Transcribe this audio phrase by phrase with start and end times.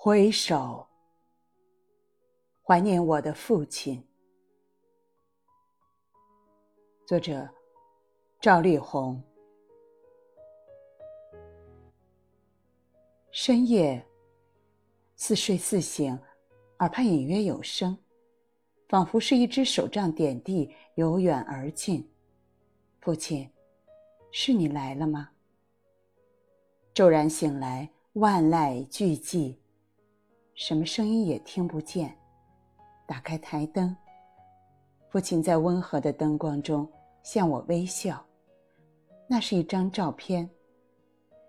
[0.00, 0.86] 挥手，
[2.62, 4.00] 怀念我的父亲。
[7.04, 7.50] 作者：
[8.40, 9.20] 赵丽宏。
[13.32, 14.06] 深夜，
[15.16, 16.16] 似睡似醒，
[16.78, 17.98] 耳畔隐约有声，
[18.88, 22.08] 仿佛是一只手杖点地，由远而近。
[23.00, 23.50] 父亲，
[24.30, 25.30] 是你来了吗？
[26.94, 29.56] 骤然醒来，万籁俱寂，
[30.58, 32.12] 什么声音也听不见。
[33.06, 33.96] 打开台灯，
[35.08, 36.86] 父亲在温和的灯光中
[37.22, 38.20] 向我微笑。
[39.28, 40.50] 那是一张照片，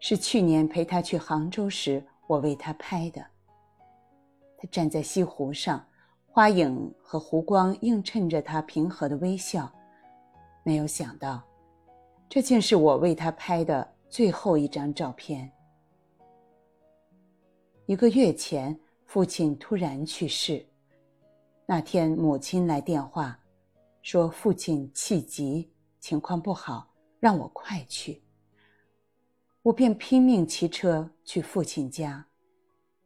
[0.00, 3.26] 是去年陪他去杭州时我为他拍的。
[4.58, 5.82] 他站在西湖上，
[6.26, 9.72] 花影和湖光映衬着他平和的微笑。
[10.62, 11.42] 没有想到，
[12.28, 13.94] 这竟是我为他拍的。
[14.10, 15.50] 最后一张照片。
[17.86, 18.76] 一个月前，
[19.12, 20.64] 父亲突然去世。
[21.66, 23.36] 那天，母亲来电话，
[24.02, 28.22] 说父亲气急，情况不好，让我快去。
[29.62, 32.24] 我便拼命骑车去父亲家。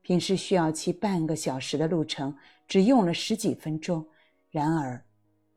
[0.00, 2.36] 平时需要骑半个小时的路程，
[2.66, 4.04] 只用了十几分钟。
[4.50, 5.00] 然而，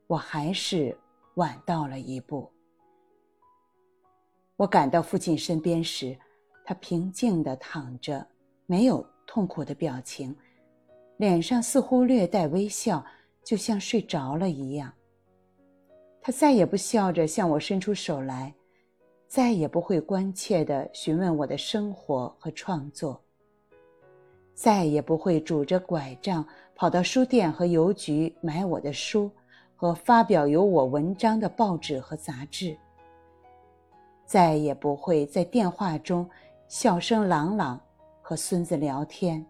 [0.06, 0.96] 我还是
[1.38, 2.48] 晚到了一步。
[4.58, 6.16] 我赶到父亲身边时，
[6.64, 8.28] 他平静地躺着，
[8.68, 10.36] 没有痛苦的表情，
[11.18, 13.04] 脸上似乎略带微笑，
[13.44, 14.92] 就像睡着了一样。
[16.22, 18.54] 他再也不笑着向我伸出手来，
[19.28, 23.22] 再也不会关切地询问我的生活和创作，
[24.54, 26.44] 再也不会拄着拐杖
[26.76, 29.30] 跑到书店和邮局买我的书
[29.76, 32.76] 和发表有我文章的报纸和杂志。
[34.26, 36.28] 再也不会在电话中
[36.68, 37.80] 笑声朗朗
[38.28, 39.46] 和孙子聊天。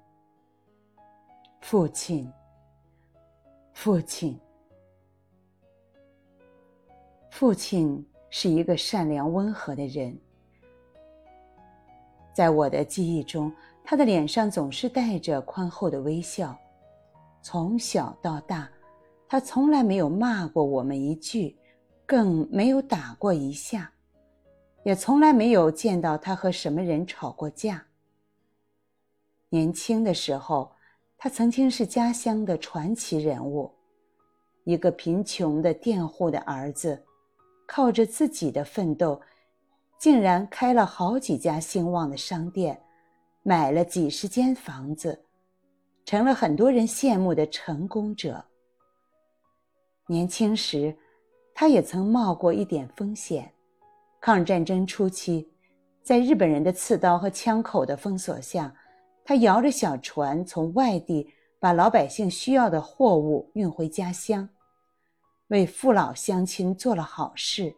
[1.62, 2.30] 父亲，
[3.72, 4.38] 父亲，
[7.30, 10.14] 父亲是一个善良温和的人。
[12.34, 13.50] 在我的记忆中，
[13.82, 16.54] 他的脸上总是带着宽厚的微笑。
[17.42, 18.70] 从小到大，
[19.30, 21.58] 他从来没有骂过我们一句，
[22.06, 23.90] 更没有打过一下。
[24.84, 27.82] 也从来没有见到他和什么人吵过架。
[29.56, 30.70] 年轻的时候，
[31.18, 33.72] 他曾经是家乡的传奇人物，
[34.66, 37.02] 一个贫穷的佃户的儿子，
[37.66, 39.22] 靠着自己的奋斗，
[39.98, 42.78] 竟然开了好几家兴旺的商店，
[43.44, 45.24] 买了几十间房子，
[46.04, 48.44] 成了很多人羡慕的成功者。
[50.08, 50.94] 年轻时，
[51.54, 53.50] 他也曾冒过一点风险。
[54.20, 55.50] 抗日战争初期，
[56.04, 58.76] 在日本人的刺刀和枪口的封锁下，
[59.26, 64.48] 他摇着小船从外地把老百姓需要的货物运回家乡，
[65.48, 67.76] 为父老乡亲做了好事。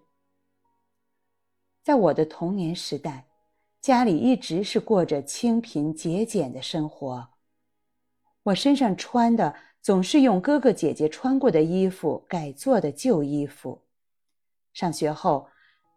[1.81, 3.25] 在我的童年时代，
[3.79, 7.29] 家里一直是过着清贫节俭的生活，
[8.43, 13.81] 我身上穿的总是用哥哥姐姐穿过的衣服改做的旧衣服。
[14.73, 15.47] 上学后。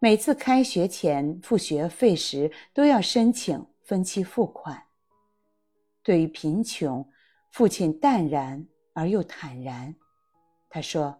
[0.03, 4.83] 每次开学前付学费时，都要申请分期付款。
[6.03, 7.07] 对于贫穷，
[7.51, 9.93] 父亲淡然而又坦然。
[10.69, 11.15] 他说：“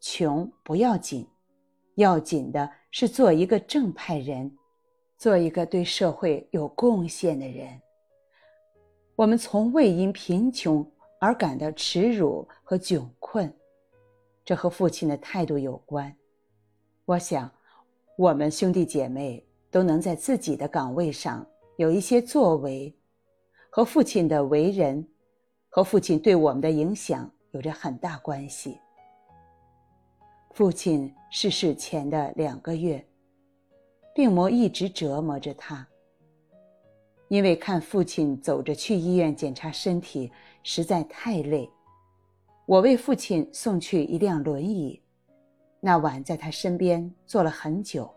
[0.00, 1.26] 穷不要紧，
[1.94, 4.56] 要紧的是做一个正派人，
[5.16, 7.80] 做一个对社会有贡献的人。”
[9.16, 10.84] 我们从未因贫穷
[11.20, 13.52] 而感到耻辱和窘困，
[14.44, 16.14] 这和父亲的态度有关。
[17.04, 17.50] 我想。
[18.18, 21.44] 我们兄弟姐妹都能在自己的岗位上
[21.78, 22.94] 有一些作为，
[23.74, 25.08] 和父亲的为人，
[25.70, 28.78] 和父亲对我们的影响有着很大关系。
[30.50, 33.02] 父亲逝世前的两个月，
[34.14, 35.88] 病魔一直折磨着他。
[37.28, 40.30] 因为看父亲走着去医院检查身体
[40.62, 41.66] 实在太累，
[42.66, 45.00] 我为父亲送去一辆轮椅。
[45.80, 48.14] 那晚在他身边坐了很久，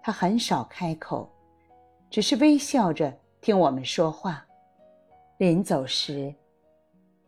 [0.00, 1.28] 他很少开口，
[2.08, 3.12] 只是微笑着
[3.44, 4.42] 听我们说话。
[5.36, 6.34] 临走时，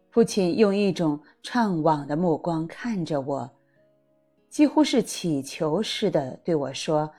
[0.09, 3.51] 父亲用一种怅惘的目光看着我，
[4.49, 7.13] 几乎是乞求似的对我说：“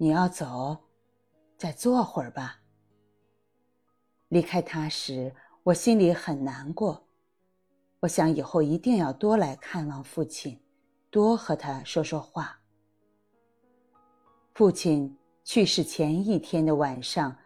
[0.00, 0.74] 你要走，
[1.58, 2.58] 再坐会儿吧。”
[4.28, 5.30] 离开他时，
[5.62, 7.06] 我心里很难过，
[8.00, 10.58] 我想以后一定要多来看望父亲。
[11.10, 12.58] 多和他说说话。
[14.54, 17.36] 父亲去世前一天的晚上，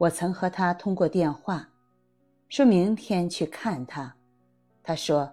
[0.00, 1.68] 我曾和他通过电话。
[2.48, 4.16] 说明天去看他。
[4.82, 5.30] 他说：“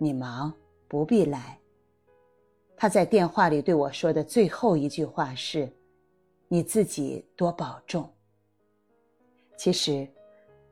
[0.00, 0.50] 你忙，
[0.88, 1.58] 不必来。”
[2.74, 5.70] 他在电话里对我说的最后一句话是
[6.48, 8.10] ：“你自己多保重。”
[9.58, 10.08] 其实，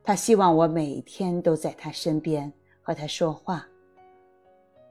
[0.03, 2.51] 他希望我每天都在他身边
[2.81, 3.63] 和他说话，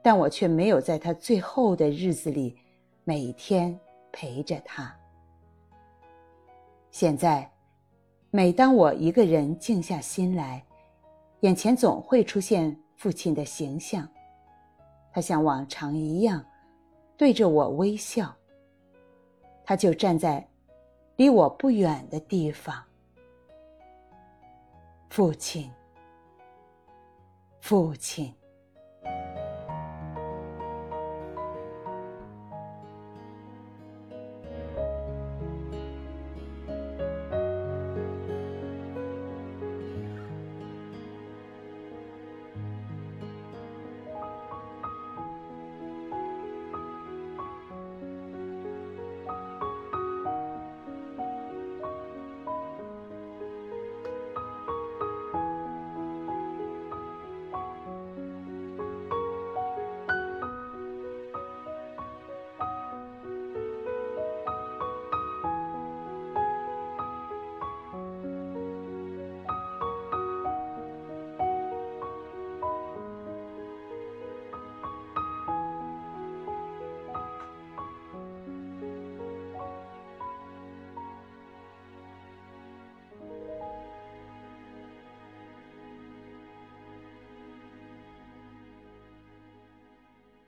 [0.01, 2.57] 但我却没有在他最后的日子里
[3.03, 3.77] 每天
[4.09, 4.95] 陪着他。
[6.91, 7.51] 现在，
[8.33, 10.63] 每当我一个人静下心来，
[11.41, 14.07] 眼前总会出现父亲的形象。
[15.11, 16.41] 他像往常一样，
[17.17, 18.33] 对着我微笑。
[19.65, 20.47] 他就站在
[21.17, 22.81] 离我不远的地方。
[25.09, 25.69] 父亲，
[27.59, 28.33] 父亲。